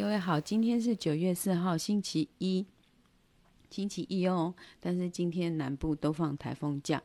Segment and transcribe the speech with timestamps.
[0.00, 2.64] 各位好，今天是九月四号，星期一，
[3.68, 4.54] 星期一哦。
[4.80, 7.02] 但是今天南部都放台风假，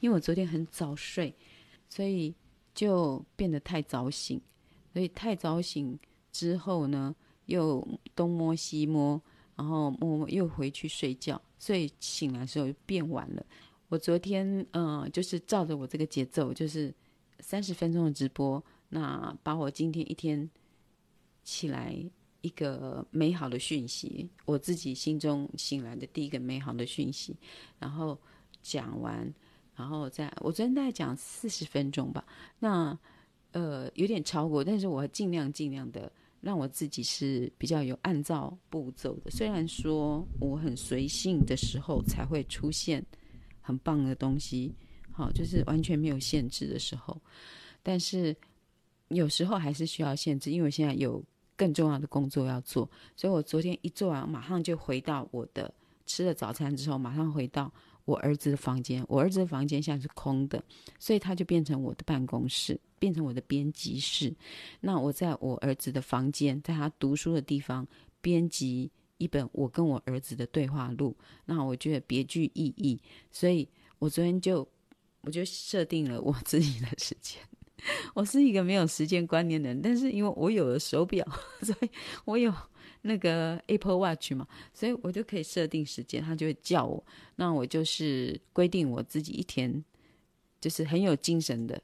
[0.00, 1.32] 因为我昨天很早睡，
[1.88, 2.34] 所以
[2.74, 4.40] 就变得太早醒。
[4.92, 5.96] 所以太早醒
[6.32, 7.14] 之后呢，
[7.46, 7.86] 又
[8.16, 9.22] 东摸西摸，
[9.54, 13.46] 然后摸摸又回去睡觉，所以醒来的时候就变晚了。
[13.88, 16.92] 我昨天嗯、就是照着我这个节奏，就是
[17.38, 20.50] 三十分钟的直播，那把我今天一天。
[21.50, 21.92] 起来
[22.42, 27.36] 一个美好的讯息，我自己心中醒来的第一个美好的讯息，
[27.76, 28.16] 然后
[28.62, 29.34] 讲完，
[29.74, 32.24] 然后再我昨天大概讲四十分钟吧，
[32.60, 32.96] 那
[33.50, 43.04] 呃有点超过，但是我尽量尽量的让我自己是比较有按照步骤的，虽然说我很随性的时候才会出现
[43.60, 44.72] 很棒的东西，
[45.10, 47.20] 好，就是完全没有限制的时候，
[47.82, 48.34] 但是
[49.08, 51.22] 有时候还是需要限制，因为我现在有。
[51.60, 55.70] 更重要的工作要做，所以我昨天一做完，马上就回到我的
[56.06, 57.70] 吃了早餐之后，马上回到
[58.06, 59.04] 我儿子的房间。
[59.06, 60.64] 我儿子的房间现在是空的，
[60.98, 64.34] 所以他就变成我的办公室，变成我的编辑室。
[64.80, 67.86] 那我在我儿子的房间，在他读书的地方
[68.22, 72.98] 编辑一本我跟我儿子的对话录，那我觉得别具意义，
[73.30, 74.66] 所以我昨天就
[75.20, 77.38] 我就设定了我自己的时间。
[78.14, 81.26] 我是一个没有时间观念的人，但是因为我有了手表，
[81.62, 81.90] 所以
[82.24, 82.52] 我有
[83.02, 87.02] 那个 Apple Watch 嘛，所以我就可以设定时间，他就会叫我。
[87.36, 89.82] 那我就是规定我自己一天
[90.60, 91.80] 就是很有精神的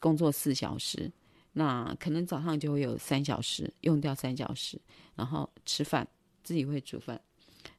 [0.00, 1.10] 工作四小时，
[1.52, 4.80] 那可能早上就会有三小时用掉三小时，
[5.14, 6.06] 然后吃饭
[6.42, 7.20] 自己会煮饭，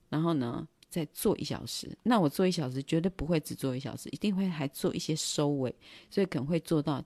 [0.09, 1.95] 然后呢再做一小时。
[2.03, 5.73] 那我做一小时绝对不会只做一小时，一定会还做一些收尾，
[6.09, 7.03] 所以可能会做到。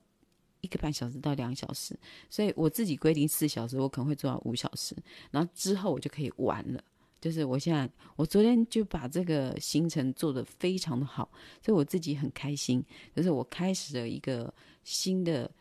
[0.61, 1.93] 一个半小时到两小时，
[2.29, 4.95] 所以我自己规定四小时，我可能会做到五小时，
[5.29, 6.81] 然后之后我就可以玩了。
[7.19, 11.29] 就是我现在，我昨天就把这个行程做得非常的好，
[11.61, 12.81] 所以我自己很开心。
[13.13, 14.53] 就是我开始了一个
[14.85, 15.51] 新的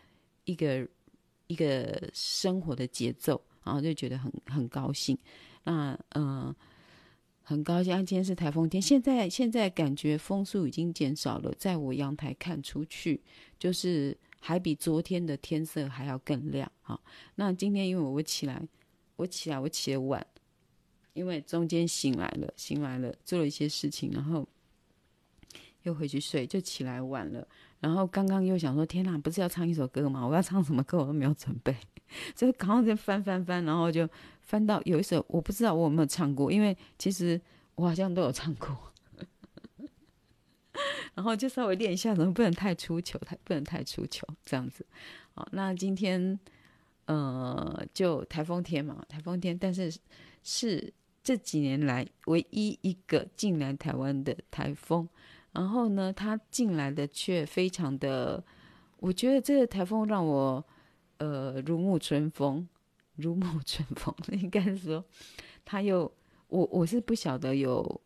[0.44, 0.88] 一个
[1.48, 5.18] 一个生活的节奏，然后就觉得很很高兴。
[5.64, 6.54] 那嗯、
[7.42, 7.94] 很高兴。
[8.06, 13.20] 今天是台风天，现在现在感觉风速已经减少了，在我阳台看出去
[13.58, 14.16] 就是。
[14.44, 17.00] 还比昨天的天色还要更亮，好，
[17.36, 18.60] 那今天因为我起来，
[19.14, 20.26] 我起来我起得晚，
[21.12, 24.44] 因为中间醒来了，醒来了做了一些事情，然后
[25.84, 27.46] 又回去睡，就起来晚了。
[27.78, 30.26] 然后刚刚又想说，天哪，不是要唱一首歌吗？
[30.26, 31.76] 我要唱什么歌我都没有准备，
[32.34, 34.08] 所以刚刚在翻翻翻，然后就
[34.42, 37.40] 翻到有一首我不知道我有没有唱过，因为其实
[37.74, 38.76] 我好像都有唱过。
[41.14, 44.86] 然后就稍微练一下，怎么不能太出糗，太不能太出糗，这样子。
[45.34, 46.38] 好，那今天
[47.04, 49.94] 呃，就台风天嘛，台风天，但是
[50.42, 50.92] 是
[51.22, 55.06] 这几年来唯一一个进来台湾的台风。
[55.52, 58.42] 然后呢，它进来的却非常的，
[58.98, 60.64] 我觉得这个台风让我
[61.18, 62.66] 呃如沐春风，
[63.16, 65.04] 如沐春风， 应该是说，
[65.64, 66.12] 他又
[66.48, 68.00] 我我是不晓得有。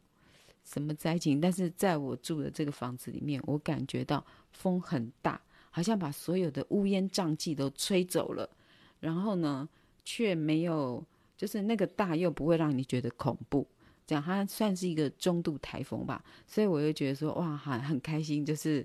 [0.68, 1.40] 什么灾情？
[1.40, 5.40] 但是在我住的这个房子里面，我感觉到风很大，
[5.70, 8.50] 好像把所有的乌烟瘴气都吹走了。
[8.98, 9.68] 然后呢，
[10.04, 11.06] 却没有，
[11.36, 13.64] 就是那个大又不会让你觉得恐怖，
[14.04, 16.24] 这样它算是一个中度台风吧。
[16.48, 18.84] 所以我就觉得说，哇，很很开心，就是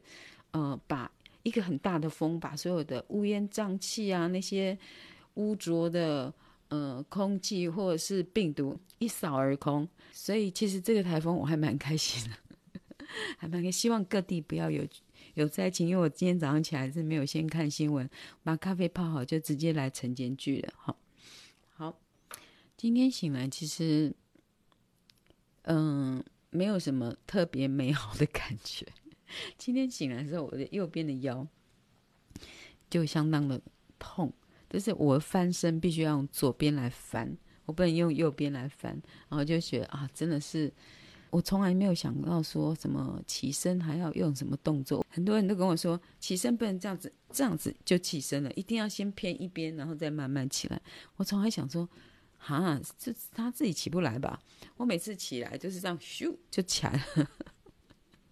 [0.52, 1.12] 呃，把
[1.42, 4.78] 一个很大的风，把所有的乌烟瘴气啊，那些
[5.36, 6.34] 污浊的。
[6.72, 12.38] 呃，空气或者是病毒一扫而空，所以其实这个台风我还蛮开心的，
[13.38, 13.70] 还蛮。
[13.70, 14.88] 希望各地不要有
[15.34, 18.10] 有灾情，因为我今天早上起来是没有先看新闻，
[18.42, 20.74] 把咖啡泡好就直接来晨间剧了。
[20.78, 20.98] 好，
[21.74, 22.00] 好，
[22.78, 24.16] 今天醒来其实，
[25.64, 28.88] 嗯、没有什么特别美好的感觉。
[29.60, 31.46] 今天醒来之后，我的右边的腰
[32.90, 33.62] 就相当的
[34.00, 34.32] 痛。
[34.72, 38.92] 就是我翻身必须要用左边来翻，我不能用右边来翻。
[39.28, 40.72] 然后就觉得啊，真的是
[41.30, 45.06] 我从来没有想到说什么起身还要用什么动作。
[45.10, 50.82] 很多人都跟我说，起身不能这样子，这样子就起身了，一定要先偏一边，然后再慢慢起来。
[51.18, 51.88] 我从来想说，
[52.38, 54.42] 哈，这他自己起不来吧？
[54.78, 57.30] 我每次起来就是这样咻就起来了。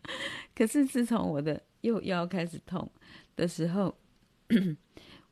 [0.55, 2.89] 可是自从我的右腰开始痛
[3.35, 3.95] 的时候，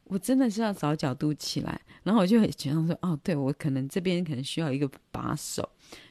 [0.10, 5.68] 我真的是要找角度起来，然后我就很觉得说，哦，对，我可能这边可能需要一个把手。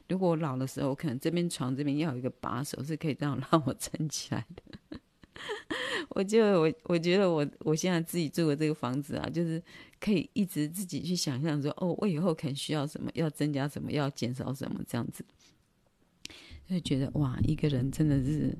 [0.08, 5.00] 如果我老的时候，我可能这边床这边要有一个把手，是可以这样让我撑起来的。
[6.10, 9.62] 我就我我觉得我我现在自己住的这个房子啊，就是
[10.00, 15.24] 可以一直自己去想象说，哦，我以后可能需要什么，要增加什么，要减少什么，这样子，
[16.68, 18.56] 就觉得哇，一个人真的是，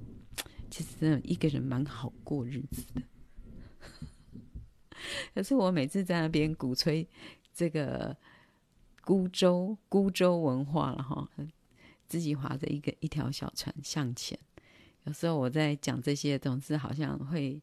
[0.70, 3.02] 其实真的一个人蛮好过日子的。
[5.34, 7.06] 可是我每次在那边鼓吹
[7.52, 8.16] 这个
[9.02, 11.28] 孤舟孤舟文化了哈，
[12.06, 14.38] 自己划着一个一条小船向前。
[15.04, 17.62] 有时候我在讲这些，总是好像会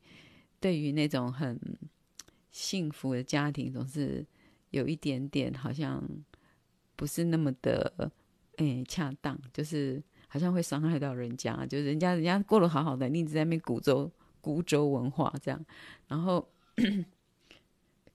[0.60, 1.60] 对于那种很
[2.52, 4.26] 幸福的家庭，总是
[4.70, 6.02] 有一点点好像
[6.96, 8.12] 不是那么的
[8.58, 14.10] 诶恰当，就是好像会伤害到人家，就是人家人家过得好好的，你一直在那边鼓舟
[14.40, 15.66] 孤舟文化这样，
[16.08, 16.48] 然后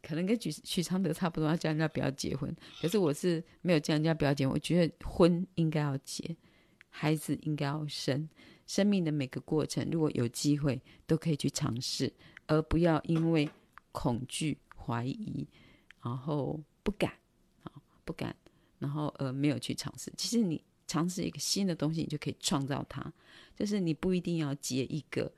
[0.09, 2.51] 可能跟许许常德差不多，要叫人家不要结婚，
[2.81, 6.35] 可是我是没有叫人家不要结婚，我觉得婚应该要结，
[6.89, 8.27] 孩子应该要生。
[8.67, 12.11] 生命的每个过程，如果有机会，都可以去尝试，
[12.47, 13.47] 而不要因为
[13.93, 15.47] 恐惧、怀疑，
[16.03, 17.13] 然后不敢，
[17.65, 17.73] 啊，
[18.07, 18.35] 不敢，
[18.79, 20.11] 然后而没有去尝试。
[20.17, 23.13] 其实你尝试一个新的东西，你就可以创造它。
[23.55, 25.31] 就是你不一定要结一个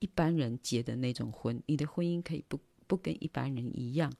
[0.00, 4.12] 一般人结的那种婚，你的婚姻可以不不跟一般人一样，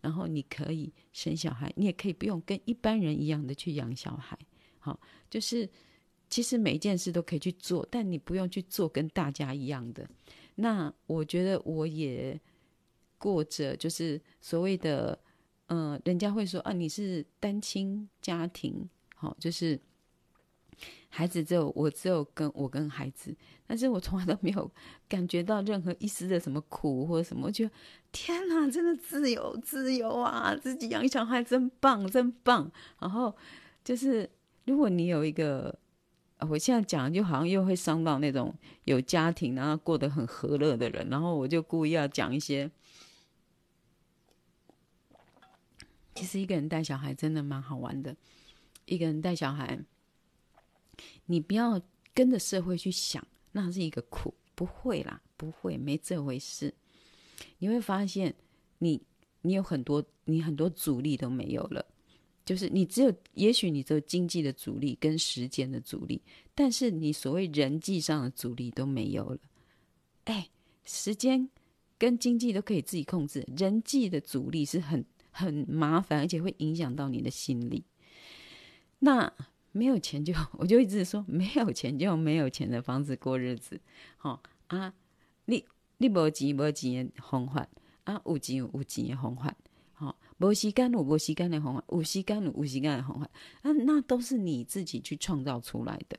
[0.00, 4.38] 然后你可以生小孩，你也可以不用跟一般人一样的去养小孩。
[4.78, 4.98] 好，
[5.30, 5.68] 就是。
[6.30, 10.06] 其实每一件事都可以去做，但你不用去做跟大家一样的。
[10.56, 12.38] 那我觉得我也
[13.16, 15.18] 过着就是所谓的，
[15.68, 19.80] 嗯、人家会说啊，你是单亲家庭，好，就是
[21.08, 23.34] 孩子只有我只有跟我跟孩子，
[23.66, 24.70] 但是我从来都没有
[25.08, 27.70] 感觉到任何一丝的什么苦或者什么，我觉得
[28.12, 32.70] 天哪，真的自由自由啊，自己养小孩真棒真棒。
[32.98, 33.34] 然后
[33.84, 34.28] 就是
[34.64, 35.78] 如果你有一个。
[36.48, 38.54] 我现在讲就好像又会伤到那种
[38.84, 42.70] 有家庭然后过得很和乐的人，然后我就故意要讲一些。
[46.14, 48.14] 其实一个人带小孩真的蛮好玩的，
[48.84, 49.80] 一个人带小孩，
[51.30, 51.80] 你不要
[52.12, 56.74] 跟着社会去想，那是一个苦，不会啦，不会，没这回事。
[57.58, 58.34] 你会发现
[58.78, 59.00] 你，
[59.42, 61.84] 你有很多，你很多阻力都没有了。
[62.44, 66.22] 就是你只有，也许你只有经济的阻力跟时间的阻力，
[66.54, 69.38] 但是你所谓人际上的阻力都没有了。
[70.24, 70.48] 哎，
[70.82, 71.50] 时间
[71.98, 77.84] 跟经济都可以自己控制，人际的阻力是很很麻烦，而且会影响到你的心理。
[79.00, 79.30] 那
[79.72, 83.80] 没有钱就， 我就一直说，没有钱就没有钱的方式过日子。
[84.16, 84.40] 好、哦、
[84.78, 84.94] 啊，
[85.46, 85.64] 你
[85.98, 87.68] 你没钱没钱的方法
[88.04, 89.54] 啊，有钱有钱的方法。
[90.40, 93.28] 无时间有无时间的方法，有时间有无时间的方法，
[93.62, 96.16] 那那都是你自己去创造出来的。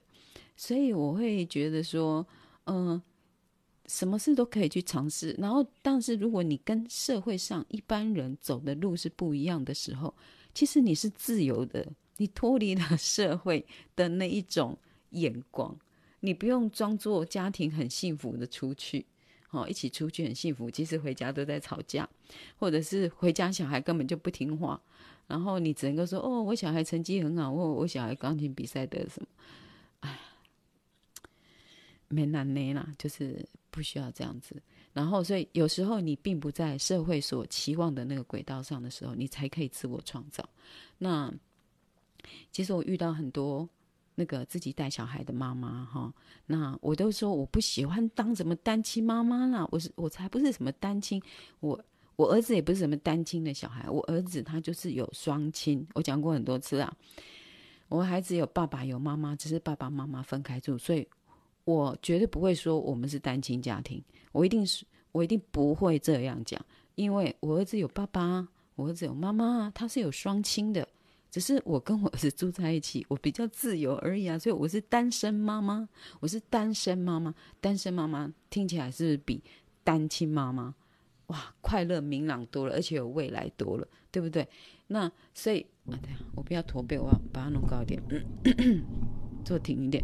[0.57, 2.28] 所以我会觉得说，
[2.66, 3.02] 嗯、
[3.86, 5.34] 什么事都可以去尝试。
[5.40, 10.13] 然后，但是如果你跟社会上一般人走的路是不一样的时候，
[10.54, 14.77] 其实你是自由的，你脱离了 社会的那一种
[15.10, 15.75] 眼光，
[16.19, 19.06] 你不用装作家庭很幸福的出去。
[19.51, 22.07] 哦，一起出去很幸福，其实回家都在吵架，
[22.60, 24.80] 或者是回家小孩根本就不听话，
[25.25, 29.27] 然后你只能够说：“哦，我小孩成绩很好，我我小孩钢琴比赛得什么？”
[30.01, 30.19] 哎，
[32.10, 34.62] 没难呢啦，就是不需要这样子。
[34.94, 40.47] 然后，所以有时候你并不在社会所期望的那个轨道上的时候，你才可以自我创造。
[40.99, 41.33] 那
[42.52, 43.68] 其实我遇到很多。
[44.16, 46.14] 那个自己带小孩的妈妈哈，
[46.45, 51.24] 那我都说我不喜欢当什么单亲妈妈啦，我是我才不是什么单亲，
[51.62, 51.81] 我
[52.18, 56.94] 我儿子也不是什么单亲的小孩，我儿子他就是有双亲，我讲过很多次啊，
[57.88, 61.07] 我孩子有爸爸有妈妈，只是爸爸妈妈分开住，所以
[61.64, 66.59] 我绝对不会说我们是单亲家庭，我一定是我一定不会这样讲，
[66.95, 68.45] 因为我儿子有爸爸，
[68.76, 70.86] 我儿子有妈妈，他是有双亲的。
[71.31, 75.88] 只是我跟我儿子住在一起，我比较自由而已啊，所以我是单身妈妈，
[76.19, 79.44] 我是单身妈妈，单身妈妈听起来是比
[79.83, 80.74] 单亲妈妈
[81.28, 84.48] 哇快乐明朗多了，而且有未来多了，对不对？
[84.88, 88.02] 那所以啊，等下我不要驼背，我要把它弄高一点，
[89.45, 90.04] 坐挺一点。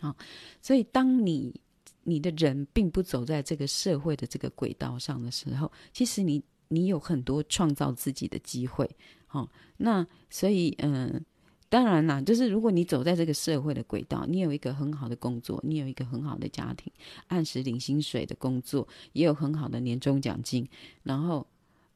[0.00, 0.16] 好，
[0.60, 1.54] 所以当你
[2.02, 8.90] 你的人并不走在这个社会的这个轨道上的时候，其实你你有很多创造自己的机会。
[9.30, 11.24] 哦，那所以，嗯，
[11.68, 16.92] 当然啦，就是如果你走在这个社会的轨道，你有一个很好的工作，你有一个很好的家庭，
[17.26, 20.66] 按时领薪水的工作，也有很好的年终奖金，
[21.02, 21.46] 然后，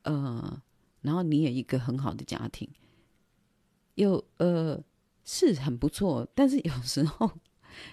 [0.03, 0.61] 呃，
[1.03, 2.69] 然后你有一个很好的家庭，
[3.95, 4.83] 有呃
[5.25, 7.31] 是很不错，但是有时候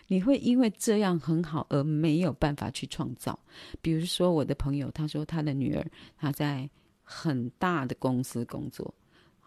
[0.07, 3.39] 你会因为这样很好而没有办法去创造。
[3.81, 5.85] 比如说，我的朋友他说他的女儿
[6.17, 6.67] 她在
[7.03, 8.93] 很大的公司工作，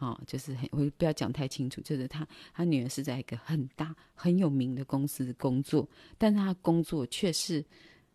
[0.00, 7.62] 啊、哦，就是很我不要讲太清楚，就是他他女儿是在一个很大很有名的公司工作，但是他工作却是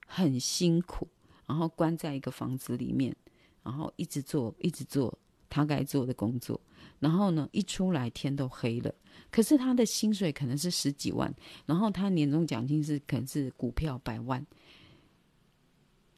[0.08, 1.08] 很辛苦，
[1.46, 3.16] 然后关在一个房子里面，
[3.62, 5.16] 然后一直做一直做
[5.48, 6.60] 他该做的工作，
[6.98, 8.92] 然后呢，一出来天都黑了。
[9.30, 11.32] 可是他的薪水可能是十几万，
[11.68, 14.44] 然后他年终奖金是可能是股票百万，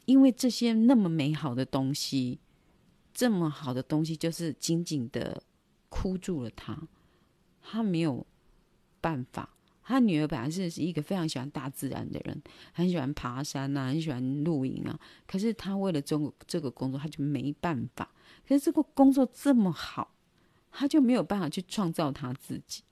[0.05, 2.39] 因为这些那么美好的东西，
[3.13, 5.43] 这么好的东西就是紧紧的
[5.89, 6.87] 箍住了他，
[7.61, 8.25] 他没有
[9.01, 9.49] 办法。
[9.83, 12.41] 他女儿本来是一个非常喜欢大自然的人，
[12.73, 14.99] 很喜欢爬山啊，很喜欢露营啊。
[15.25, 18.09] 可是他为了这个这个工作，他就没办法。
[18.45, 20.13] 可是这个工作这么好，
[20.71, 22.83] 他就没有办法去创造他自己。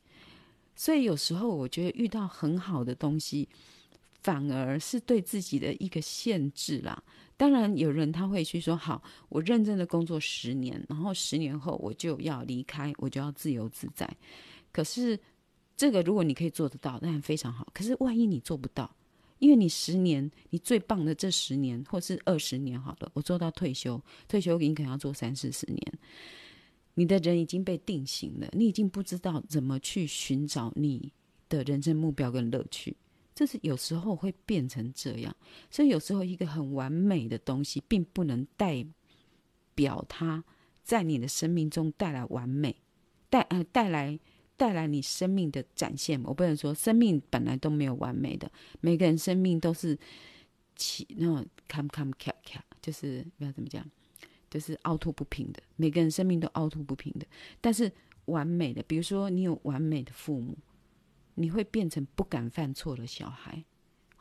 [0.73, 3.49] 所以有时候我觉得遇到很好的东西，
[4.25, 7.03] 反而是对自己的一个限制啦。
[7.37, 14.09] 当然有人他会去说：“好，我认真的工作十年，然后十年后我就要离开，我就要自由自在。”
[14.73, 15.19] 可是
[15.77, 17.67] 这个如果你可以做得到，当然非常好。
[17.71, 18.89] 可是万一你做不到，
[19.37, 25.99] 因为你十年，你最棒的这十年，或是二十年好了，我做到退休，退休你可能要做三四十年。
[26.95, 31.11] 你的人已经被定型了，你已经不知道怎么去寻找你
[31.47, 32.95] 的人生目标跟乐趣，
[33.35, 35.35] 这是有时候会变成这样。
[35.69, 38.83] 所以有时候一个很完美的东西，并不能代
[39.75, 40.43] 表它
[40.81, 42.75] 在你的生命中带来完美，
[43.29, 44.17] 带呃带来
[44.55, 46.19] 带来你生命的展现。
[46.23, 48.49] 我不能说生命本来都没有完美的，
[48.79, 49.95] 每个人生命都是
[50.75, 53.85] 起那种坎坎坷坷，就是不要怎么讲。
[54.47, 57.25] 就是凹凸不平的，每个人生命都凹凸不平的。
[57.59, 57.91] 但是
[58.25, 60.57] 完美的，比如说你有完美的父母，
[61.35, 63.63] 你会变成不敢犯错的小孩，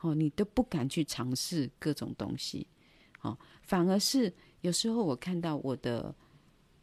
[0.01, 2.67] 哦，你都不敢去尝试各种东西，
[3.21, 6.13] 哦，反而是有时候我看到我的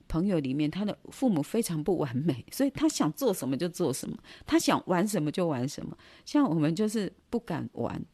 [0.08, 5.96] 朋友里面，他的父母非常不完美，所以他想做什么就做什么，他想玩什么就玩什么。
[6.24, 8.04] 像我们就是不敢玩，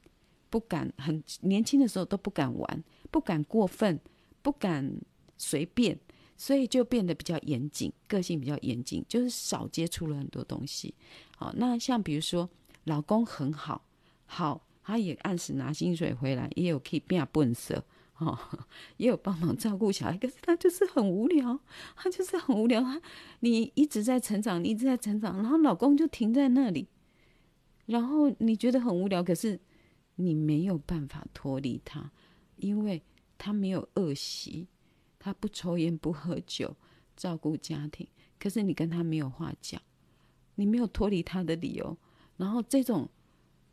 [0.51, 3.99] 不敢很年轻的时候都不敢玩，不敢过分，
[4.43, 5.01] 不敢。
[5.41, 5.97] 随便，
[6.41, 10.95] 所以就变得比较严谨，个性比较严谨，就是少接触了很多东西。
[11.37, 12.49] 好，那像比如说，
[12.85, 13.85] 老公很好，
[14.25, 17.85] 好，他也按时拿薪水回来，也有可以变笨色，
[18.19, 18.39] 哦，
[18.99, 21.59] 也有帮忙照顾小孩，可是他就是很无聊，
[21.97, 22.81] 他就是很无聊。
[22.81, 23.03] 他
[23.41, 26.87] 你一直在成长，你一直在成长，然后老公就停在那里，
[27.87, 29.59] 然后你觉得很无聊，可是
[30.15, 32.13] 你没有办法脱离他，
[32.57, 33.03] 因为
[33.37, 34.69] 他没有恶习。
[35.29, 36.75] 他不抽烟不喝酒，
[37.15, 38.09] 照顾家庭，
[38.39, 39.79] 可是你跟他没有话讲，
[40.55, 41.95] 你没有脱离他的理由，
[42.39, 43.07] 然后这种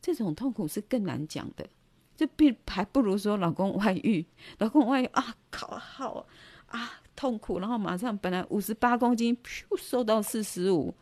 [0.01, 1.65] 这种痛苦是更难讲的，
[2.13, 4.25] 这比还不如说老公外遇，
[4.57, 6.27] 老公外遇啊，考好
[6.65, 10.93] 啊痛苦，然后马上本来五十八公斤，噗瘦到四十五，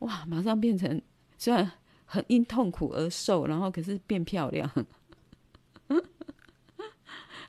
[0.00, 1.00] 哇，马上变成
[1.38, 1.72] 虽然
[2.04, 4.70] 很因痛苦而瘦，然后可是变漂亮。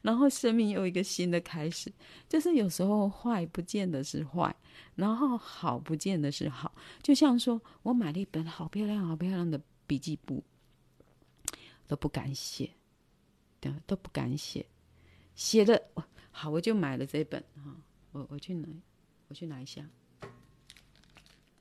[0.01, 1.91] 然后生命又一个新的开始，
[2.27, 4.55] 就是有时候坏不见得是坏，
[4.95, 6.73] 然后好不见得是好。
[7.01, 10.41] 就像说我买了一本好漂亮、好漂亮的笔记簿，
[11.85, 12.69] 都不敢写，
[13.59, 14.65] 对，都不敢写，
[15.35, 15.83] 写的
[16.31, 17.75] 好，我就买了这本哈，
[18.13, 18.67] 我我去拿，
[19.27, 19.85] 我去拿一下。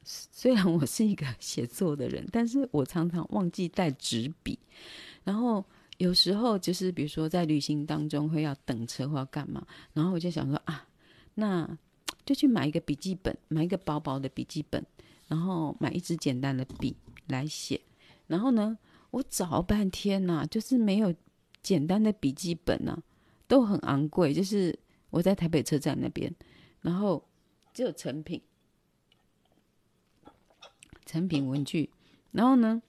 [0.04, 4.59] 虽然我是一个 写作的人，但是我常常忘记带纸笔，
[5.25, 5.64] 然后。
[5.99, 10.87] 有时候就是，比如说在旅行当中会要等车或要干嘛，然后我就想说啊，
[11.35, 11.69] 那
[12.25, 14.85] 就去买一个笔记本，买一个薄薄的笔记本，
[15.26, 17.81] 然后买一支简单的笔来写。
[18.28, 18.78] 然后呢，
[19.11, 21.12] 我找半天呐、就是没有
[21.62, 22.97] 简单的笔记本呐、
[23.49, 24.33] 都很昂贵。
[24.33, 24.78] 就是
[25.11, 26.33] 我在台北车站那边，
[26.81, 27.26] 然后
[27.73, 28.40] 只有成品，
[31.07, 31.90] 成品文具。
[32.31, 32.81] 然后呢，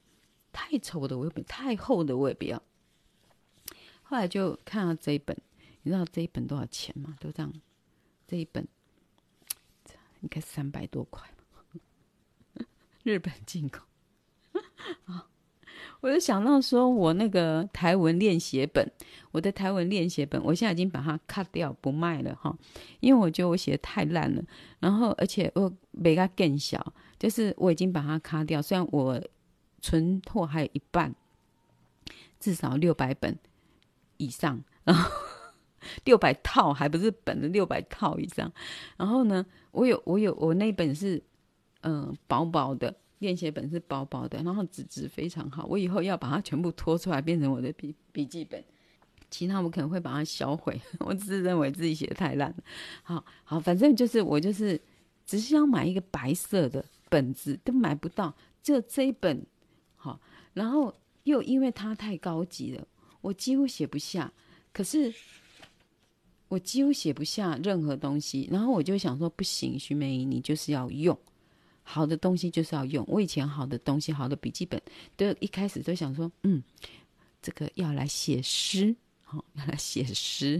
[0.51, 2.61] 太丑的我也不，太厚的我也不要。
[4.09, 5.37] 后来就看到这一本，
[5.83, 7.15] 你知道这一本多少钱吗？
[7.19, 7.53] 都这样，
[8.27, 8.67] 这一本
[10.21, 11.29] 应该三百多块，
[13.03, 13.85] 日本进口。
[15.05, 15.27] 啊，
[16.01, 18.91] 我就想到说，我那个台文练习本，
[19.29, 22.57] 我的台文练习本，我现在已经把它 cut 掉不卖了哈，
[23.01, 24.43] 因为我觉得我写的太烂了。
[24.79, 25.71] 然后而且我
[26.03, 29.21] 比它更小，就是我已经把它擦掉，虽然我
[29.79, 31.13] 存货还有一半，
[32.39, 33.37] 至少六百本。
[34.19, 35.09] 以上，然后
[36.05, 38.51] 六百套还不是本的六百套以上，
[38.97, 41.21] 然后呢，我有我有我那本是
[41.81, 45.65] 嗯、薄薄的，练写本是薄薄的，然后纸质非常好。
[45.65, 48.63] 我以后要把它全部拖出来，变成我的笔笔记本。
[49.31, 52.57] 其他我可能会把它销毁， 我只是认为自己写的太烂了。
[53.03, 54.81] 好好，反正就是我就是
[55.25, 59.45] 只是要买一个白色的本子，都买不到，就这一本。
[59.95, 60.19] 好，
[60.53, 62.87] 然后又因为它太高级了，
[63.21, 64.31] 我几乎写不下。
[64.71, 65.13] 可是
[66.47, 71.17] 我几乎写不下任何东西，然后我就想说，不行，徐美宜，你就是要用
[71.83, 73.03] 好的东西，就是要用。
[73.07, 74.81] 我以前好的东西，好的笔记本，
[75.17, 76.63] 都一开始都想说，嗯，
[77.41, 78.95] 这个要来写诗。
[79.23, 80.59] 好，拿来写诗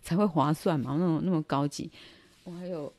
[0.00, 1.90] 才会划算嘛，那种那么高级。
[2.44, 2.90] 我还有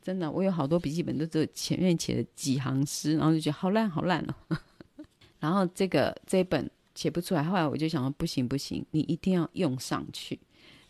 [0.00, 4.58] 真的，我有好多笔记本都只有前面写了几行诗，然后就觉得好烂好烂哦。
[5.40, 10.38] 然后这个这本写不出来，后来我就想说不行不行，你一定要用上去。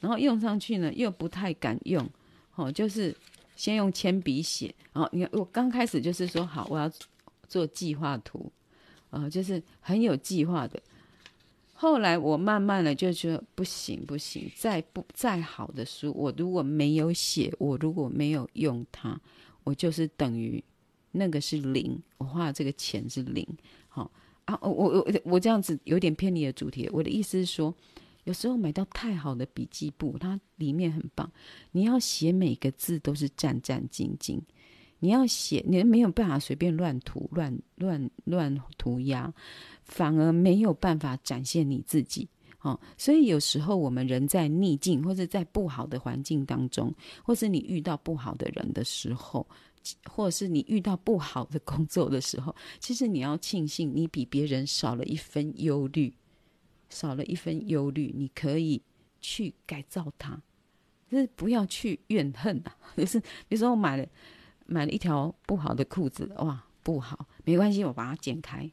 [0.00, 2.08] 然后用上去呢，又不太敢用，
[2.56, 3.14] 哦，就是
[3.54, 4.74] 先用铅笔写。
[4.92, 6.90] 然后你看，我刚开始就是说好，我要
[7.46, 8.50] 做计划图，
[9.10, 10.82] 呃，就是很有计划的。
[11.72, 19.20] 后来我慢慢的就觉得不行不行，再不再好的书，我如果没有写，我如果没有用它，
[19.64, 20.62] 我就是等于
[21.12, 23.46] 那个是零，我花的这个钱是零。
[24.44, 26.88] 啊，我我我这样子有点偏离了主题。
[26.92, 27.74] 我的意思是说，
[28.24, 31.30] 有时候买到太好的笔记簿，它里面很棒，
[31.70, 34.40] 你要写每个字都是战战兢兢，
[34.98, 39.32] 你要写，你没有办法随便乱涂乱乱乱涂鸦。
[39.84, 42.26] 反而没有办法展现你自己，
[42.60, 49.46] 哦，所以有时候我们人在逆境，或者在不好的环境当中，或是你遇到不好的人的时候，
[50.10, 56.14] 或者是你遇到不好的工作的时候， 其实你要庆幸你比别人少了一分忧虑，
[56.88, 58.82] 少了一分忧虑，你可以
[59.20, 60.40] 去改造它，
[61.10, 62.76] 就是不要去怨恨啊。
[62.96, 64.06] 就是比如说我买了
[64.66, 68.70] 买了一条不好的裤子，哇，不好，没关系，我把它剪开。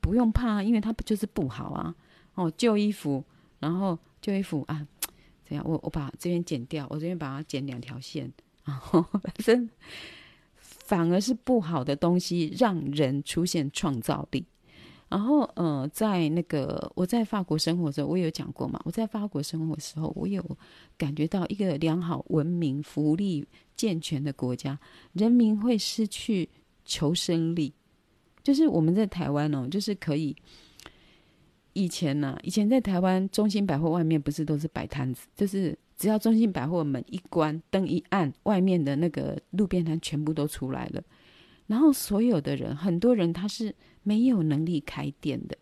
[0.00, 1.94] 不用怕，因为它不就是不好啊？
[2.34, 3.24] 哦，旧衣服，
[3.58, 4.86] 然后旧衣服啊，
[5.44, 8.32] 怎样我我把这边剪掉，我这边把它剪两条线，
[8.64, 9.68] 然后反正
[10.90, 14.44] 反而是不好的东西让人出现创造力。
[15.08, 20.44] 然后呃，在那个我在法国生活的时候，我有讲过嘛，我在法国生活的时候，我有
[20.98, 24.76] 感觉到一个良好、文明、福利健全的国家，
[25.12, 26.48] 人民会失去
[26.84, 27.72] 求生力。
[28.42, 30.34] 就是我们在台湾哦，就是可以
[31.72, 41.02] 以前呢、以前在台湾中心百货外面不是都是摆摊子，就是只要中心百货门一关，灯一按，外面的那个路边摊全部都出来了。
[41.66, 45.58] 然后所有的人，很多人他是没有能力开店的，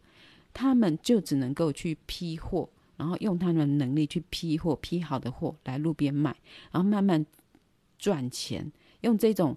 [0.54, 6.36] 他们就只能够去批货，然后用他们的能力去批货，批好的货来路边卖，
[6.70, 7.26] 然后慢慢
[7.98, 8.70] 赚钱，
[9.00, 9.56] 用这种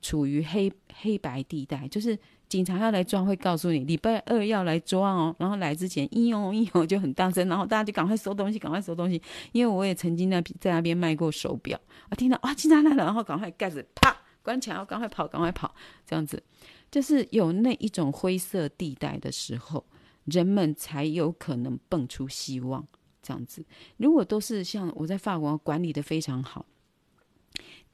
[0.00, 2.18] 处于黑黑白地带，就是。
[2.50, 5.32] 警察要来抓，会告诉你礼拜二要来抓哦。
[5.38, 9.22] 然后来之前，应用应用就很大声，然后大家就赶快收东西，赶快收东西。
[9.52, 15.72] 因为我也曾经在在那边卖过手表，我听到啊，警察来了，然后赶快盖子啪关起来，赶快跑，赶快跑，
[16.04, 16.42] 这样子
[16.90, 19.86] 就是有那一种灰色地带的时候，
[20.24, 22.84] 人们才有可能蹦出希望。
[23.22, 23.64] 这样子，
[23.96, 26.66] 如果都是像我在法国管理的非常好，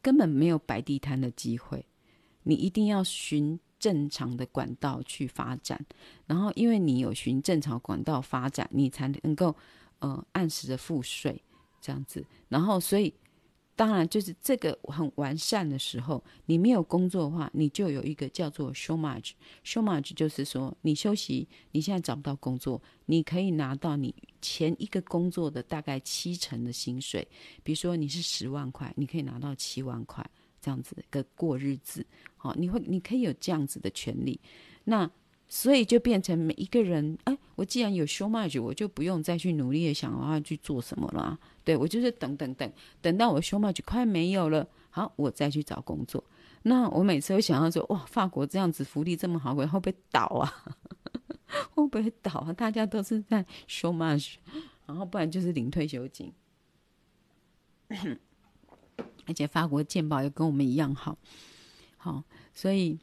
[0.01, 1.85] 根本没有摆地摊的机会。
[2.47, 3.61] 你一定要循。
[3.79, 5.79] 正常的管道去发展，
[6.27, 9.55] 然后因为你有循正常管道发展，你才能够
[9.99, 11.41] 呃按时的付税
[11.79, 12.25] 这样子。
[12.49, 13.13] 然后所以
[13.77, 19.33] 当然就是这个很完善的时候，你没有工作的话，你就有一个叫做 showmarge。
[19.63, 27.29] showmarge 就是说你休息，你现在找不到工作，你可以拿到你前一个工作的大概七成的薪水。
[27.63, 30.27] 比如说你是十万块，你可以拿到七万块。
[30.67, 32.05] 这样子的过日子，
[32.37, 34.41] 好，你会你可以有这样子的权利，
[34.83, 35.09] 那
[35.47, 46.25] 所以就变成每一个人，哎，我既然有 chômage，我就不用再去努力的想要去做什么了，对，我就是等等等，等到我 chômage 快没有了，好，我再去找工作。
[46.63, 50.53] 那我每次都想要说，哇，法国这样子福利这么好， 会不会倒啊？
[51.77, 52.53] 会不会倒啊？
[52.53, 54.35] 大家都是在 chômage，
[54.85, 56.33] 然后不然就是领退休金。
[59.27, 61.19] 而且法国鉴宝也跟我们一样好，
[61.97, 62.23] 好，
[62.55, 62.99] 所以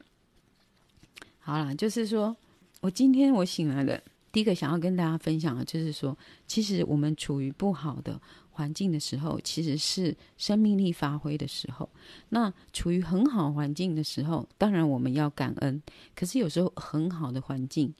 [1.38, 2.34] 好啦，就是说
[2.80, 11.88] 我今天我醒来了，第一个想要跟大家分享的，就是说，其实我们处于不好的环境的时候，其实是生命力发挥的时候。
[12.30, 15.82] 那处于很好环境的时候，当然我们要感恩。
[16.14, 17.94] 可是有时候很好的环境，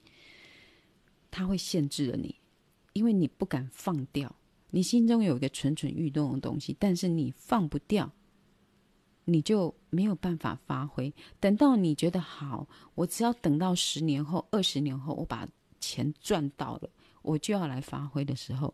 [1.29, 2.35] 它会限制了你，
[2.93, 4.35] 因为你不敢放掉。
[4.75, 8.11] 你心中有一个蠢蠢欲动的东西，但是你放不掉，
[9.23, 11.13] 你就没有办法发挥。
[11.39, 15.47] 等到你觉得好，我只要等到十年后、二十年后，我把
[15.79, 16.89] 钱赚到了，
[17.21, 18.73] 我就要来发挥的时候，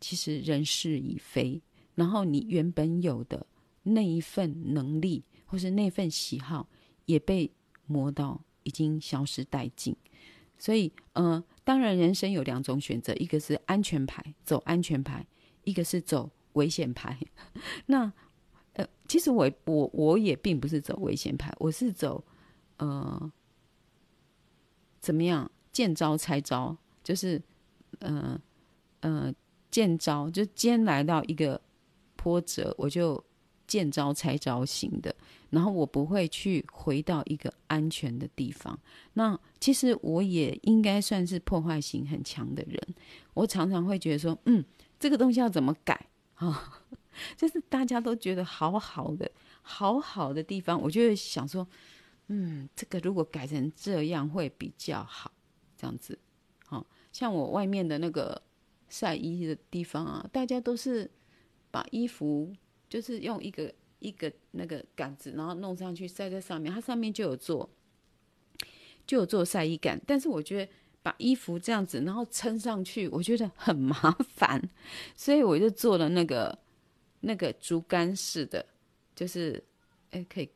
[0.00, 1.60] 其实人事已非，
[1.96, 3.44] 然后你原本有的
[3.82, 6.68] 那一份能力或是那份喜好，
[7.06, 7.50] 也被
[7.86, 9.92] 磨到已经消失殆尽。
[10.58, 15.24] 所以，嗯、呃，当然，人生有两种选择，一个是安全牌，走安全牌；
[15.64, 17.18] 一个是走危险牌。
[17.86, 18.12] 那
[18.74, 22.24] 呃，其实我我我也并不是走危险牌，我是走
[22.78, 23.32] 呃
[25.00, 27.40] 怎么样见招拆招，就是
[28.00, 28.40] 呃
[29.00, 29.32] 呃
[29.70, 31.60] 见招，就先来到一个
[32.16, 33.22] 波折，我就
[33.66, 35.14] 见招拆招型的，
[35.50, 38.78] 然后我不会去回到一个安全的地方。
[39.14, 42.80] 那其实我也应该算是破坏性很强的人，
[43.34, 44.64] 我常常会觉得说，嗯，
[44.98, 46.82] 这个东西要怎么改啊？
[47.36, 49.30] 就是大家都觉得好好的、
[49.62, 51.66] 好好的地方，我就会想说，
[52.28, 55.32] 嗯，这个如果改成这样会比较好，
[55.76, 56.18] 这样子。
[56.66, 58.42] 好像我外面的那个
[58.90, 61.10] 晒衣的地方啊，大家都是
[61.70, 62.52] 把衣服
[62.88, 67.68] 就是用一个一个那个杆子，然后弄上去晒在上面，它上面就有做
[69.06, 70.72] 就有做晒衣杆，但是我觉得
[71.02, 74.68] 把衣服这样子然后撑上去，我觉得很麻烦，
[75.14, 76.58] 所以我就做了那个。
[77.20, 78.64] 那个竹竿式的，
[79.12, 79.60] 就是，
[80.10, 80.48] 哎，可以，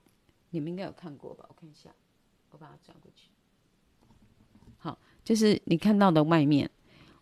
[0.50, 1.44] 你们应该有看过吧？
[1.48, 1.90] 我看一下，
[2.50, 3.28] 我把它转过去。
[4.78, 6.70] 好，就是你看到的外面，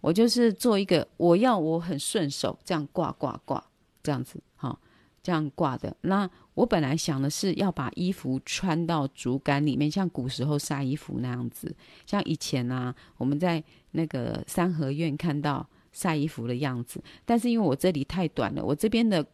[0.03, 3.65] 我就是做一个，我要我很顺手这样挂挂挂，
[4.03, 4.79] 这样子，好，
[5.23, 5.97] 这样挂的。
[6.01, 11.75] 那我本来想的是要把衣服穿到竹竿里面，像古时候晒衣服那样子，
[12.07, 17.03] 像以前啊，我们在那个三合院看到晒衣服的样子。
[17.25, 19.25] 但是因为我这里太短了，我这边的。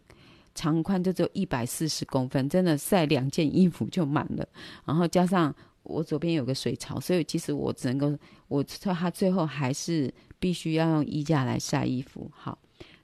[0.56, 4.48] 长宽就只有一百四十公分，真的晒两件衣服就满了。
[4.84, 8.16] 然后加上我左边有个水槽，所以其实我只能够，
[8.46, 12.30] 我说他最后还是必须要用衣架来晒衣服。
[12.32, 12.56] 好，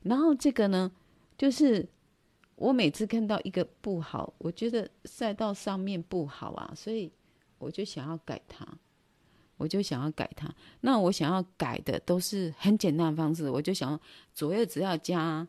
[0.05, 0.93] 然后这个呢，
[1.37, 1.85] 就是
[2.61, 7.11] 我每次看到一个不好，我觉得赛道上面不好啊，所以
[7.57, 8.67] 我就想要改它，
[9.57, 10.55] 我就想要改它。
[10.83, 13.99] 那我想要改的都是很简单的方式，我就想
[14.35, 15.49] 左右只要加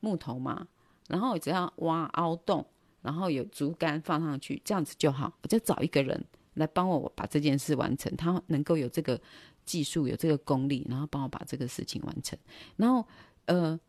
[0.00, 0.68] 木头嘛。
[1.08, 2.64] 然后只要挖凹洞，
[3.00, 5.32] 然后有竹竿放上去，这样子就好。
[5.42, 6.22] 我就找一个人
[6.54, 9.18] 来帮我把这件事完成，他能够有这个
[9.64, 12.38] 技术，有这个功力，然后帮我把这个事情完成。
[12.76, 13.04] 然后，
[13.46, 13.80] 呃，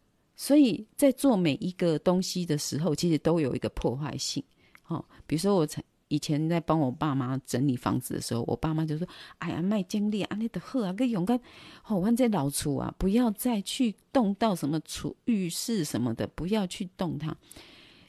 [0.41, 4.43] 所以在做每一个东西的时候，其实都有一个破坏性。
[4.87, 5.83] 哦，比如说我曾。
[6.07, 9.07] 以前在帮我爸妈整理房子的时候，我爸妈就说
[9.39, 11.39] ：“哎呀，卖精力啊，那的喝啊，跟勇敢，
[11.81, 17.33] 好玩在老厨啊，不要再去动到什么厨浴室什么的，不要去动它，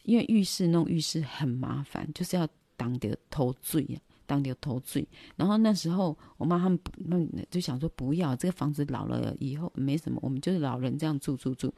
[0.03, 5.07] 因为浴室弄浴室很麻烦，就是要挡得偷醉啊，当掉偷醉。
[5.37, 11.73] 然后那时候我妈他们那就想说，不要这个房子老了以后没什么，我们就是老人这样住住住。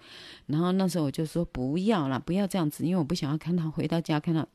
[0.46, 4.48] 然后那时候我就说不要啦，不要这样子，因为我不想要看到回到家看到。”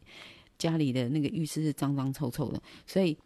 [0.60, 3.17] 家里的那个浴室是脏脏臭臭的，所以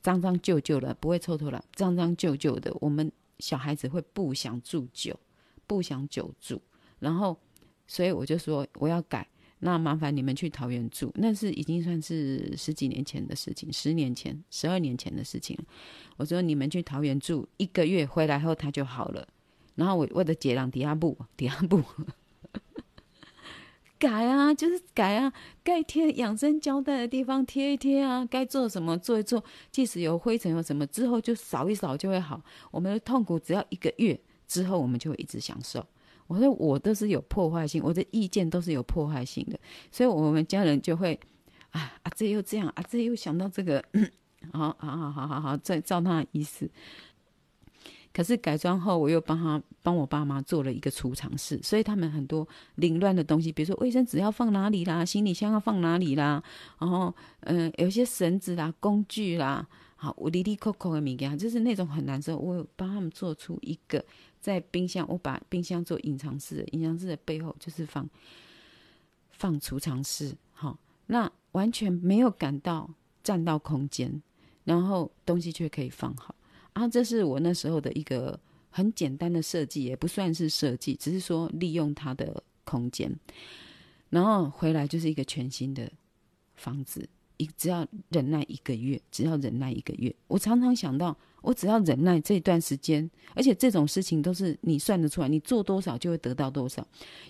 [0.00, 5.14] 脏脏旧旧的不会臭臭了，脏脏旧旧的，我们小孩子会不想住久，
[5.66, 6.58] 不想久住。
[6.98, 7.38] 然后，
[7.86, 9.28] 所以我就说我要改，
[9.60, 11.12] 那麻烦你们去桃园住。
[11.16, 15.58] 那是已经算是十几年前的事情，十年前、十二年前的事情。
[16.16, 19.26] 我说你们去桃园住一个月，回来后他就好了。
[19.74, 21.82] 然后我我的姐让底下布底下布。
[23.98, 25.32] 改啊，就是改啊，
[25.64, 29.42] 该贴养生胶带的地方贴一贴啊，该做什么做一做，
[29.72, 32.40] 即使有灰尘有什么，之后就扫一扫就会好。
[32.70, 34.16] 我们的痛苦只要一个月
[34.46, 35.84] 之后，我们就会一直享受。
[36.28, 39.58] 我说我都是有破坏性，我的意见都是有破坏性的，
[39.90, 41.18] 所以我们家人就会
[41.70, 43.82] 啊啊，这又这样啊，这又想到这个，
[44.52, 46.70] 好好好好好好，再照他的意思。
[48.12, 56.42] 可是改装后，我又帮他帮我爸妈做了一个储藏室，所以他们很多凌乱的东西，比如说卫生纸要放哪里啦，行李箱要放哪里啦，
[56.80, 59.68] 然后嗯，有些绳子啦、工具啦，
[60.00, 62.38] 好，我哩哩扣扣的米给他，就是那种很难受。
[62.38, 64.02] 我有帮他们做出一个
[64.40, 68.08] 在冰箱，我把冰箱做隐藏式的，隐藏式的背后就是放
[69.32, 72.88] 放储藏室，好，那完全没有感到
[73.24, 74.22] 占到空间，
[74.62, 76.32] 然后东西却可以放好。
[76.74, 78.38] 啊、这是我那时候的一个
[78.70, 83.12] 很简单的设计，也不算是设计，只是说利用它的空间。
[84.10, 85.90] 然后回来就是一个全新的
[86.54, 90.14] 房子，一只要忍耐一个月，只要忍耐一个月。
[90.26, 96.86] 我常常想到，我只要忍耐这段时间，而且这种事情都是你算得出来，你做多少就会得到多少，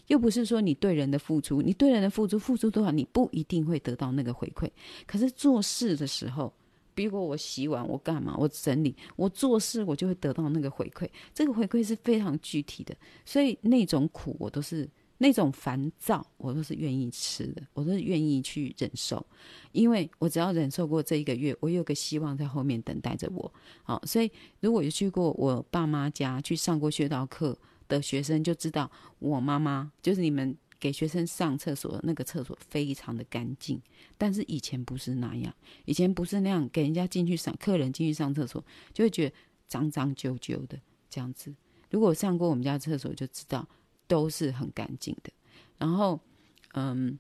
[0.08, 4.68] 又不是说你对人的付出，你对人的付出付出多少，你不一定会得到那个回馈。
[5.06, 6.52] 可是做事的时候，
[6.94, 11.08] 比如我洗碗，我干嘛，我整理，我做事，我就会得到那个回馈。
[11.32, 14.88] 这个回馈是非常具体的，所以那种苦我都是。
[15.18, 19.24] 那种烦躁，我都是愿意吃的，我都是愿意去忍受，
[19.72, 23.52] 因为我只要忍受过这一个月，我有个希望在后面等待着我。
[23.82, 33.82] 好，所以如果有去过我爸妈家去上过穴道课的学生，就知道我妈妈就是你们给学生上厕所的那个厕所非常的干净，
[34.16, 35.52] 但是以前不是那样，
[35.84, 39.34] 以前不是那样，给人家进去上，客人进去上厕所就会觉得
[39.66, 40.78] 脏脏旧旧的
[41.10, 41.52] 这样子。
[41.90, 43.68] 如果上过我们家厕所，就知道。
[44.08, 45.30] 都是很干净的，
[45.76, 46.18] 然后，
[46.72, 47.16] 嗯，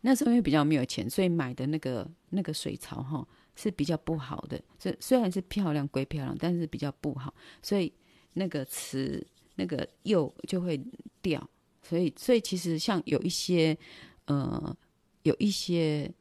[0.00, 7.92] 那时候因为比较没有钱，所以买的那个那个水槽哈是比较不好的，虽虽然是漂亮归漂亮，但是比较不好，所以
[8.32, 10.76] 那个瓷那个釉就会
[11.22, 11.48] 掉，
[11.82, 13.78] 所以所以其实像有一些
[14.24, 14.76] 呃
[15.22, 16.12] 有一些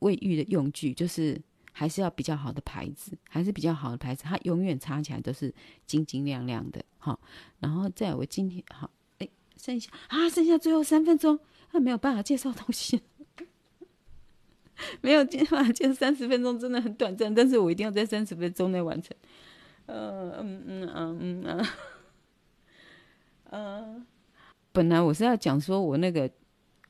[0.00, 5.54] 卫浴的用具，就是还是要比较好的牌子，还是比较好的牌子，它永远擦起来都是
[5.86, 7.16] 晶晶亮亮的哈。
[7.60, 8.90] 然后在我今天好。
[9.62, 11.38] 剩下啊，剩下最后三分钟，
[11.70, 13.00] 他没有办法介绍东西，
[15.00, 19.16] 没有办法介绍三十分钟真的很短暂，但是我一定要在三十分钟内完成。
[19.86, 21.66] 嗯嗯嗯嗯嗯
[23.50, 24.06] 嗯，
[24.72, 26.28] 本来我是要讲说我那个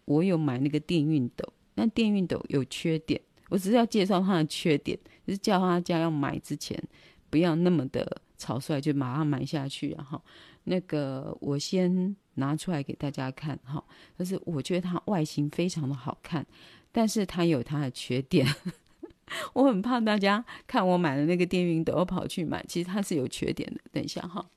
[0.07, 6.83] 我有买那个电熨斗，但电熨斗有缺点，我只是要介绍它的缺点，就是叫大家要买之前
[7.29, 10.23] 不要那么的草率，就马上买下去，然后
[10.65, 12.17] 那个我先。
[12.35, 13.85] 拿出来给大家看哈，
[14.17, 16.47] 但是我觉得它外形非常的好看，
[16.91, 18.47] 但是它有它的缺点，
[19.53, 23.81] 我很怕大家看我买的那个电熨斗跑去买，其实它是有缺点的。
[23.93, 24.49] 等一下哈，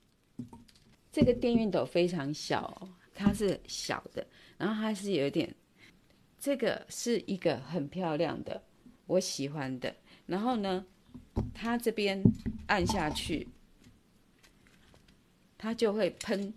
[1.12, 4.26] 这个电熨斗非常小，它是小的，
[4.58, 5.54] 然后它是有点，
[6.40, 8.64] 这个是一个很漂亮的，
[9.08, 9.94] 我喜欢的。
[10.28, 10.86] 然后呢，
[11.54, 12.24] 它这边
[12.68, 13.50] 按下去，
[15.58, 16.54] 它就会喷。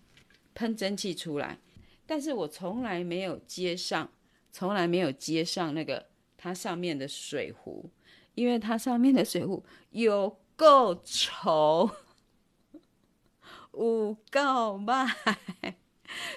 [0.59, 1.57] 喷蒸汽出来，
[2.05, 4.11] 但是我从来没有接上，
[4.51, 6.05] 从来没有接上那个
[6.37, 7.89] 它上面的水壶，
[8.35, 11.89] 因为它上面的水壶有够稠，
[13.73, 15.09] 有够慢，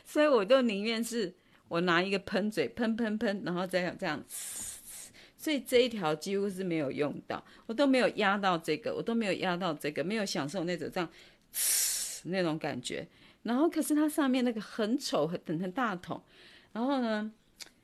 [0.05, 1.33] 所以我就宁愿是
[1.67, 4.23] 我拿一个喷嘴喷喷喷，然后再这样，
[5.35, 11.09] 所以这一条几乎是没有用到，我都没有压到这个，我都没有压到这个，没有享受那种这样
[12.25, 13.07] 那种感觉。
[13.43, 16.21] 然后，可是它上面那个很丑，很很大桶。
[16.71, 17.31] 然后呢，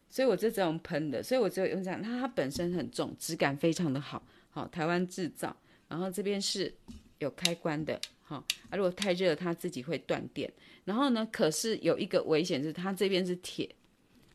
[0.09, 2.01] 所以我就这种喷的，所以我只有用这样。
[2.01, 5.55] 它它本身很重，质感非常的好，好台湾制造。
[5.89, 6.73] 然后这边是
[7.19, 8.35] 有开关的，好
[8.69, 10.51] 啊，如果太热，它自己会断电。
[10.85, 13.73] 然后呢，可是有一个危险是，它这边是铁，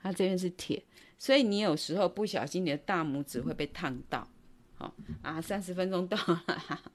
[0.02, 0.82] 它这边是铁，
[1.18, 4.26] 所以你有时候不小心，你的大拇指会被烫到。
[4.74, 6.44] 好啊，三十分钟到了，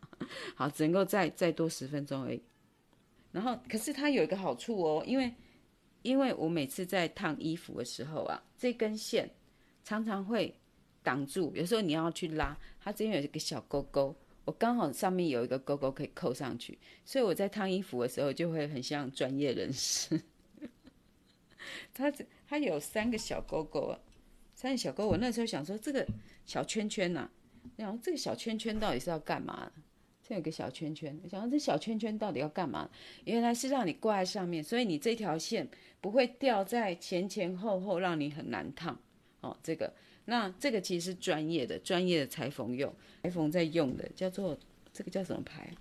[0.53, 2.41] 好，只能够再再多十分钟而已。
[3.31, 5.33] 然后，可是它有一个好处哦，因为，
[6.01, 9.29] 因为我每次在烫衣服的时候啊，这根线
[9.83, 10.57] 常常会
[11.03, 20.19] 挡住，有时候你要去拉，它这边有一个小钩钩，我刚好上面有一个钩钩可以扣上去，所以我在烫衣服的时候就会很像专业人士。
[21.93, 23.99] 它这它有三个小钩钩啊，
[24.55, 26.07] 三个小钩，我那时候想说这个
[26.45, 27.31] 小圈圈呐、啊，
[27.75, 29.71] 然后这个小圈圈到底是要干嘛？
[30.27, 32.89] 这有个小圈圈，我想说这小圈圈到底要干嘛？
[33.23, 35.65] 原来是让你挂在上面，所以你这条线
[36.01, 38.99] 不会掉在前前后后，让你很难烫。
[39.39, 39.93] 哦，这个，
[40.25, 44.57] 那这个其实是专业的，专业的裁缝用，裁缝在用的，叫做
[44.91, 45.71] 这个叫什么牌？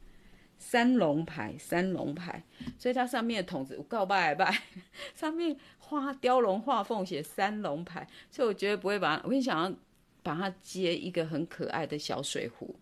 [0.59, 2.41] 三龙牌，三龙牌。
[2.79, 4.63] 所以它上面的筒子，我告白拜，
[5.17, 8.07] 上面画雕龙画凤，写三龙牌。
[8.31, 9.77] 所以我绝对不会把它，我很想要
[10.23, 12.77] 把它接一个很可爱的小水壶。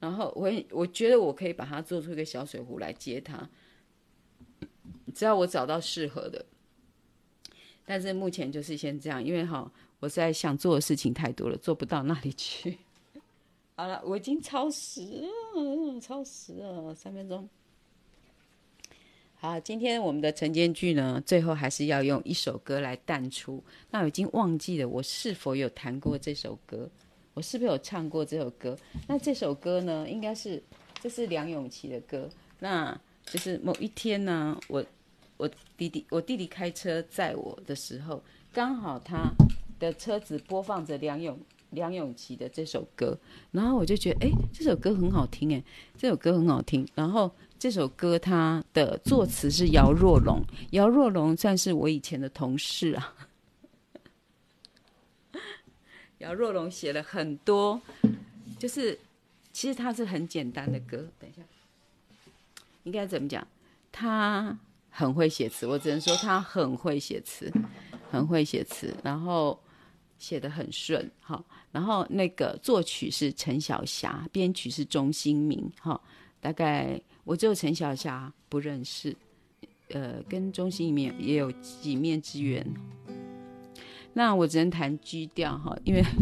[0.00, 3.48] 然后我我觉得我可以把它做出一个小水壶来接它，
[5.14, 6.44] 只要我找到适合的。
[7.84, 12.78] 但是目前就是先这样，因为哈，我在想做的事情太多了，做不到那里去。
[13.74, 17.48] 好了，我已经超时了，超时了，三分钟。
[19.36, 23.64] 好，今天我们的晨间剧呢，最后还是要用一首歌来淡出。
[23.90, 26.90] 那我已经忘记了我是否有弹过这首歌。
[27.38, 28.76] 我是不是有唱过这首歌？
[29.06, 30.60] 那这首歌呢，应该是
[31.00, 32.28] 这是梁咏琪的歌。
[32.58, 34.84] 那就是某一天呢，我
[35.36, 38.20] 我弟弟我弟弟开车载我的时候，
[38.52, 39.30] 刚好他
[39.78, 41.38] 的车子播放着梁咏
[41.70, 43.16] 梁咏琪的这首歌，
[43.52, 45.62] 然后我就觉得，哎，这首歌很好听，哎，
[45.96, 46.84] 这首歌很好听。
[46.96, 53.14] 然后这首歌它的作词是姚若龙，姚若龙算是我以前的同事啊。
[56.18, 57.80] 姚若龙写了很多，
[58.58, 58.98] 就是
[59.52, 60.96] 其实他是很简单的歌。
[61.18, 61.42] 等一下，
[62.84, 63.46] 应该怎么讲？
[63.92, 64.56] 他
[64.90, 67.52] 很会写词，我只能说他很会写词，
[68.10, 69.58] 很会写词，然后
[70.18, 71.42] 写得很顺，哈。
[71.70, 76.00] 然后那个作曲是陈小霞，编曲是钟兴民，哈。
[76.40, 79.14] 大概我只有陈小霞不认识，
[79.88, 82.64] 呃，跟钟兴民也有几面之缘。
[84.14, 86.04] 那我只能弹 G 调哈，因为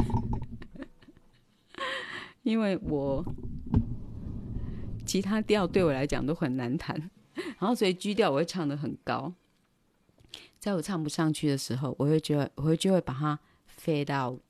[2.43, 3.25] 因为我
[5.07, 7.11] 其他调对我来讲都很难弹，
[7.59, 9.33] 然后所以 G 调我会唱的很高，
[10.61, 13.39] 在我唱不上去的时候，我会觉得我会就会把它
[13.83, 14.43] fade out。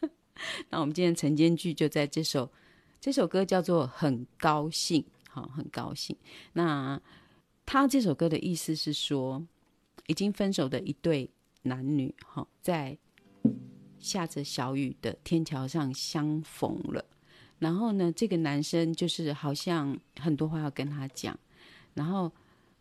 [0.68, 2.52] 那我们今天晨间剧就在这首
[3.00, 6.14] 这首歌叫做《很高兴》，好，很高兴。
[6.52, 7.00] 那
[7.64, 9.42] 他这首歌的意思是说，
[10.06, 11.30] 已经分手的一对。
[11.62, 12.96] 男女哈，在
[13.98, 17.04] 下着小雨的天桥上相逢了，
[17.58, 21.38] 然后呢，这个男生就是好像很多话要跟他讲，
[21.92, 22.32] 然后，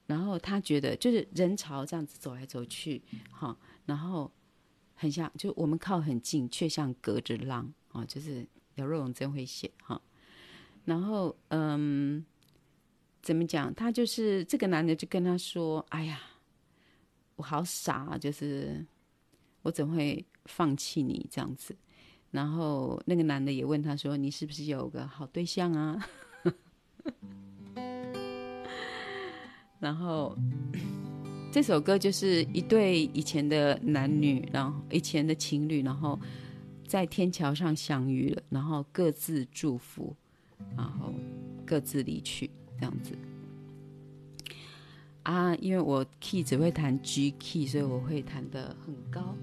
[0.08, 4.32] 然后他觉得就是人潮这样子走来走去，哈，然后
[4.96, 10.02] 很像就我们靠很近，却像隔着浪啊，就是姚若龙真会写哈，
[10.86, 12.26] 然后嗯，
[13.22, 13.74] 怎么讲？
[13.76, 16.22] 他就是这个男的就跟他说：“哎呀。”
[17.40, 18.86] 我好傻啊，就是
[19.62, 21.74] 我怎会放弃你这样子？
[22.32, 26.06] 然后那个男的也问他说：“你是不是有个好对象啊？”
[29.80, 30.38] 然后
[31.50, 36.20] 这首歌就是一对以前的男女，然后以前的情侣，然后
[36.86, 40.14] 在天桥上相遇了，然后各自祝福，
[40.76, 41.14] 然后
[41.66, 43.18] 各自离去，这样子。
[45.30, 49.36] 啊，因为我 key 只会弹 G key，所以我会弹得很高。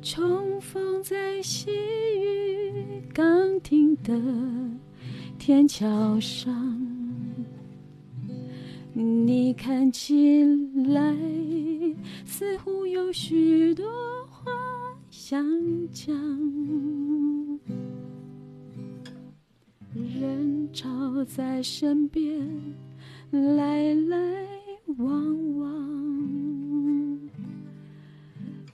[0.00, 4.14] 重逢在细雨刚停的
[5.36, 6.54] 天桥上，
[8.92, 10.44] 你看起
[10.86, 11.16] 来
[12.24, 13.55] 似乎有许
[21.36, 22.48] 在身边
[23.30, 24.16] 来来
[24.96, 27.20] 往往，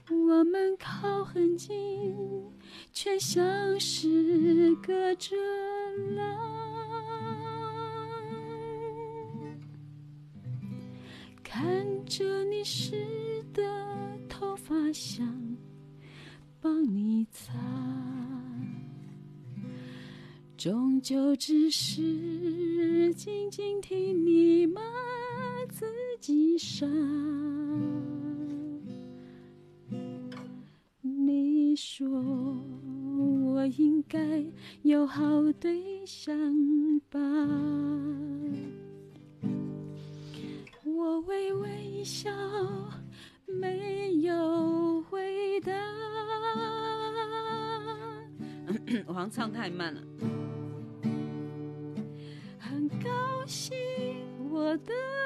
[0.07, 1.75] 我们靠很近，
[2.93, 3.43] 却像
[3.77, 5.35] 是隔着
[6.15, 6.23] 浪。
[11.43, 13.61] 看着你湿的
[14.29, 15.27] 头发，想
[16.61, 17.51] 帮你擦。
[20.55, 22.01] 终究只是
[23.23, 24.81] 静静听你骂
[25.69, 25.85] 自
[26.19, 26.85] 己傻。
[30.99, 32.05] 你说
[33.17, 34.43] 我应该
[34.81, 36.35] 有好对象
[37.09, 37.17] 吧？
[40.83, 42.29] 我微微一笑，
[43.47, 45.71] 没有回答。
[49.07, 50.01] 我好像唱太慢了。
[54.85, 55.22] 我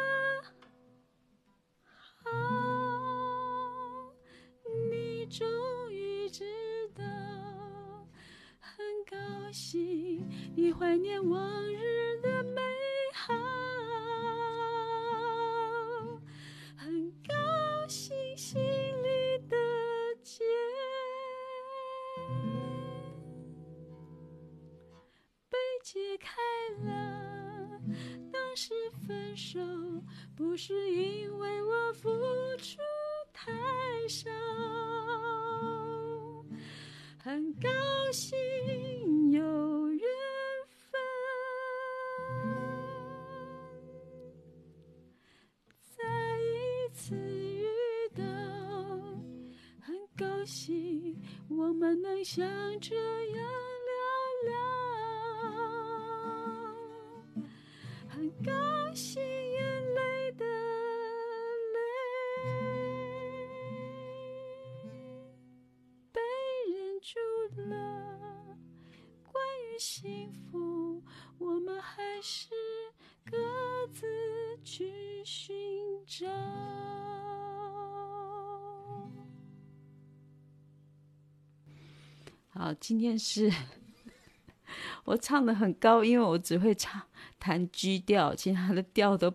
[52.30, 52.46] 像
[52.82, 52.94] 这
[53.28, 53.42] 样
[53.88, 54.52] 聊聊。
[58.10, 58.52] 很高
[58.94, 60.46] 兴，眼泪的
[61.74, 61.80] 泪
[66.12, 66.20] 被
[66.74, 67.18] 忍住
[67.62, 67.72] 了。
[69.32, 71.02] 关于幸福，
[71.38, 72.50] 我们还是
[82.58, 83.54] 好，今天是
[85.06, 87.00] 我唱的很高，因为我只会唱
[87.38, 89.32] 弹 G 调，其他的调都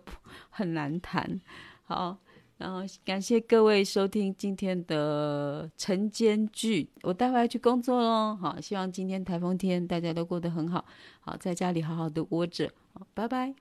[0.50, 1.40] 很难弹。
[1.84, 2.18] 好，
[2.58, 8.34] 然后感谢各位收听今天的晨间剧，我待会要去工作喽。
[8.34, 10.84] 好，希望今天台风天大家都过得很好，
[11.20, 12.72] 好，在家里好好的窝着。
[12.92, 13.54] 好，拜拜。